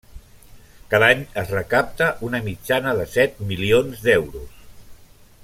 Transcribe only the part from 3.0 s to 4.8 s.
de set milions d'euros.